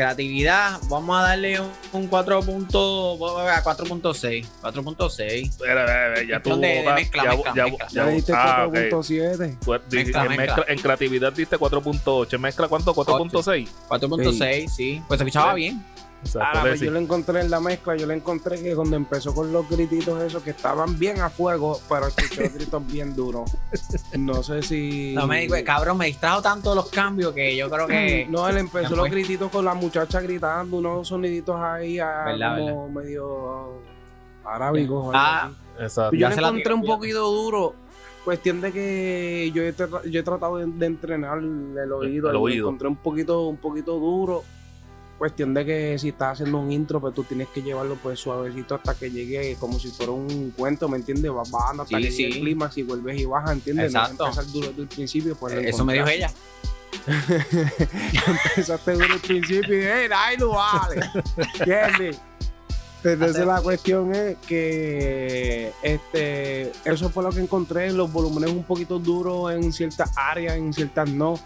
[0.00, 2.40] Creatividad, vamos a darle un, un 4.
[2.42, 4.46] punto- a 4.6.
[4.62, 5.48] 4.6.
[5.50, 7.86] Espera, espera, espera, ya tú de- de mezcla, ya, mezcla, ya- mezcla.
[7.90, 8.74] Ya ya- diste ah, ok.
[8.74, 9.58] 4.7.
[9.64, 12.36] Tú di- Mezcla, en, en creatividad diste 4.8.
[12.36, 12.94] ¿En mezcla cuánto?
[12.94, 13.68] 4.6.
[13.88, 15.02] 4.6, sí.
[15.06, 15.56] Pues se escuchaba Sí.
[15.56, 15.84] bien.
[16.22, 19.34] Exacto, Ahora, pues yo le encontré en la mezcla, yo le encontré que cuando empezó
[19.34, 23.50] con los grititos esos que estaban bien a fuego, pero escuché los gritos bien duros.
[24.18, 25.14] No sé si...
[25.14, 28.26] No me digo, cabrón, me distrajo tanto los cambios que yo creo que.
[28.28, 32.88] No, él empezó los grititos con la muchacha gritando, unos soniditos ahí ah, Verdad, como
[32.90, 33.80] medio
[34.44, 35.06] arábicos.
[35.06, 35.50] algo Ah.
[35.78, 36.12] Exacto.
[36.14, 37.74] Yo ya le se la encontré un poquito duro.
[38.24, 42.02] Cuestión de que yo he, tra- yo he tratado de, de entrenar el oído.
[42.02, 42.66] El y lo oído.
[42.66, 44.44] encontré un poquito, un poquito duro.
[45.20, 48.74] Cuestión de que si estás haciendo un intro, pues tú tienes que llevarlo pues suavecito
[48.74, 51.30] hasta que llegue como si fuera un cuento, ¿me entiendes?
[51.30, 52.22] Vas bajando hasta Sí, que sí.
[52.22, 53.92] llegue el clímax y vuelves y bajas, ¿entiendes?
[53.92, 54.24] No Exacto.
[54.24, 56.30] empezar duro desde el principio, pues lo eso me dijo ella.
[58.56, 61.00] Empezaste duro al principio y ¡eh, ahí lo vale!
[61.58, 62.18] ¿Entiendes?
[63.04, 68.98] Entonces la cuestión es que este eso fue lo que encontré, los volúmenes un poquito
[68.98, 71.38] duros en ciertas áreas, en ciertas no,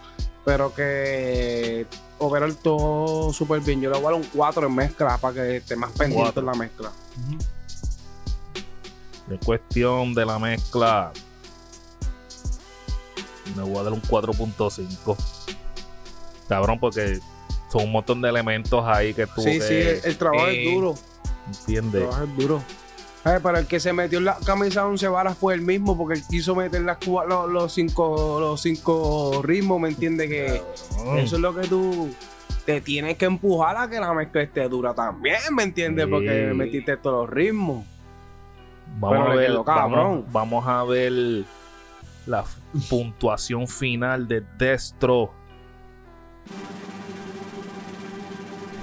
[0.45, 1.85] pero que
[2.19, 3.81] overall todo súper bien.
[3.81, 6.39] Yo le voy a dar un 4 en mezcla para que esté más pendiente Cuatro.
[6.41, 6.91] en la mezcla.
[9.29, 11.11] En cuestión de la mezcla,
[13.55, 15.15] me voy a dar un 4.5.
[16.47, 17.19] Cabrón, porque
[17.71, 20.93] son un montón de elementos ahí que tú Sí, sí, el, el trabajo es duro.
[20.93, 22.01] El entiendes.
[22.03, 22.63] trabajo es duro.
[23.25, 26.19] Eh, pero el que se metió en la camisa 11 varas fue el mismo porque
[26.19, 30.29] él quiso meter las, los, los cinco, los cinco ritmos, ¿me entiendes?
[30.29, 30.61] Que
[31.17, 32.13] eso es lo que tú
[32.65, 36.05] te tienes que empujar a que la mezcla esté dura también, ¿me entiendes?
[36.05, 36.11] Sí.
[36.11, 37.83] Porque metiste todos los ritmos.
[38.99, 40.25] Vamos Pero a ver, vamos, cabrón.
[40.31, 41.11] vamos a ver
[42.27, 42.43] la
[42.89, 45.31] puntuación final de Destro.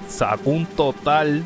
[0.09, 1.45] Sacó un total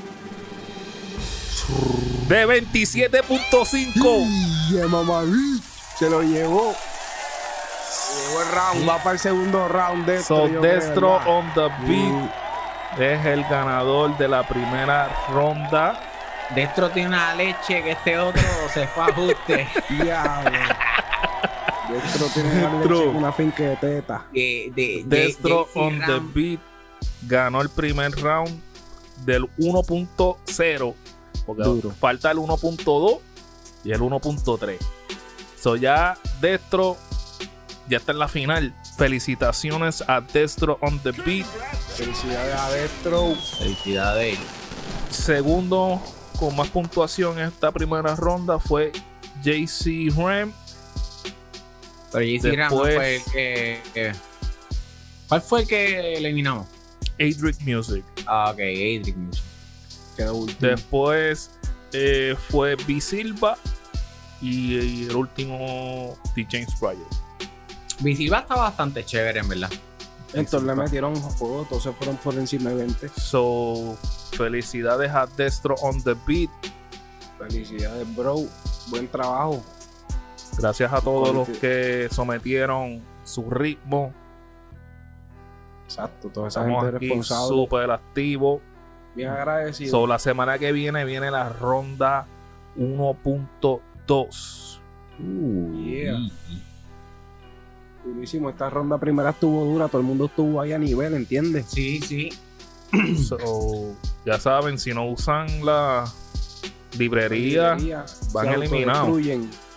[2.29, 4.27] de 27.5.
[4.71, 5.23] Y mamá,
[5.99, 6.75] se lo llevó.
[6.75, 8.89] llegó el round.
[8.89, 12.31] Va para el segundo round de So, creo, Destro on the beat
[12.99, 16.01] es el ganador de la primera ronda.
[16.55, 18.41] Destro tiene una leche que este otro
[18.73, 19.69] se fue a ajuste.
[20.03, 20.59] Diablo.
[21.91, 22.97] Destro tiene una, Destro.
[22.99, 24.27] leche, una finca de teta.
[24.33, 26.61] De, de, Destro de- on the beat
[27.23, 28.61] ganó el primer round
[29.25, 30.95] del 1.0.
[31.47, 31.93] Porque Duro.
[31.99, 33.21] falta el 1.2
[33.85, 34.79] y el 1.3.
[35.61, 36.97] So ya Destro
[37.89, 38.75] ya está en la final.
[38.99, 41.47] Felicitaciones a Destro on the beat.
[41.97, 43.35] Felicidades a Destro.
[43.59, 44.39] Felicidades.
[45.11, 46.01] Segundo
[46.39, 48.93] con más puntuación en esta primera ronda fue
[49.43, 50.53] JC Ram.
[52.13, 54.13] Pero JC Ram no fue el que, que-
[55.29, 56.67] ¿Cuál fue el que eliminamos?
[57.19, 58.05] Adric Music.
[58.27, 59.43] Ah, ok, Adric Music.
[60.17, 60.71] Quedó último.
[60.71, 61.51] Después
[61.93, 63.57] eh, fue B Silva
[64.41, 67.07] y, y el último The James Pryor.
[68.01, 69.71] Visilva está bastante chévere, en verdad.
[70.35, 73.09] Entonces le metieron fuego, todos se fueron por encima de 20.
[73.17, 73.97] So,
[74.33, 76.51] felicidades a Destro on the Beat.
[77.39, 78.45] Felicidades, bro.
[78.89, 79.63] Buen trabajo.
[80.59, 84.13] Gracias a todos los que sometieron su ritmo.
[85.85, 87.49] Exacto, toda esa Estamos gente aquí responsable.
[87.49, 88.61] súper activos.
[89.17, 89.91] Bien agradecido.
[89.91, 92.27] So, la semana que viene viene la ronda
[92.77, 94.81] 1.2.
[95.19, 96.19] Yeah.
[98.05, 101.65] Durísimo, esta ronda primera estuvo dura, todo el mundo estuvo ahí a nivel, ¿entiendes?
[101.69, 102.29] Sí, sí.
[103.27, 106.05] So, ya saben, si no usan la
[106.99, 107.77] librería,
[108.33, 109.21] van se eliminados.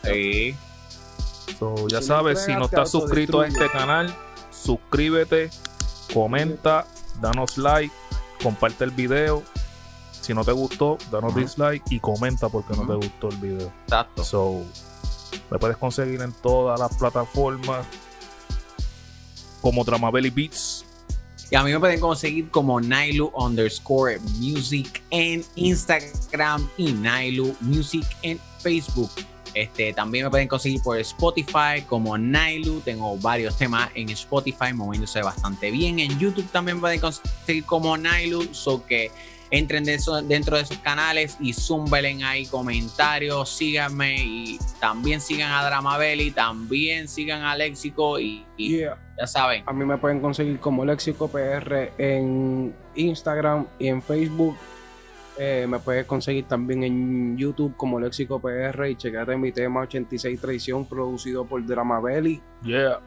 [0.04, 0.56] Sí.
[1.58, 4.14] So, ya Si no sabes, si no estás suscrito a este canal,
[4.52, 5.50] suscríbete,
[6.14, 6.86] comenta,
[7.22, 7.96] danos like,
[8.42, 9.44] comparte el video.
[10.22, 13.72] Si no te gustó, danos dislike y comenta porque no te gustó el video.
[13.84, 14.24] Exacto.
[14.24, 14.64] So,
[15.50, 17.86] me puedes conseguir en todas las plataformas
[19.62, 20.86] como Dramabelly Beats.
[21.52, 28.06] Y a mí me pueden conseguir como Nailu underscore music en Instagram y Nailu music
[28.22, 29.10] en Facebook.
[29.62, 32.82] Este, también me pueden conseguir por Spotify como Nailu.
[32.82, 35.99] Tengo varios temas en Spotify moviéndose bastante bien.
[35.99, 38.53] En YouTube también me pueden conseguir como Nailu.
[38.53, 39.12] So que
[39.51, 43.49] entren de eso- dentro de esos canales y zumbelen ahí comentarios.
[43.49, 46.32] Síganme y también sigan a Dramabelli.
[46.32, 48.97] También sigan a Léxico y, y Yeah.
[49.20, 49.64] ya saben.
[49.66, 54.55] A mí me pueden conseguir como Léxico PR en Instagram y en Facebook.
[55.42, 60.38] Eh, me puedes conseguir también en YouTube como Léxico PR y checate mi tema 86
[60.42, 62.42] Traición producido por Dramabelli.
[62.62, 63.00] Yeah.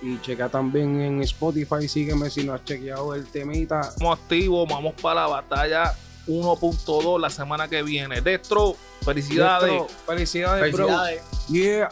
[0.00, 3.80] Y checa también en Spotify, sígueme si no has chequeado el temita.
[3.82, 5.94] Estamos activos, vamos para la batalla
[6.26, 8.22] 1.2 la semana que viene.
[8.22, 9.70] Destro, felicidades.
[9.70, 10.86] Destro, Felicidades, bro.
[10.86, 11.22] Felicidades.
[11.48, 11.90] Yeah.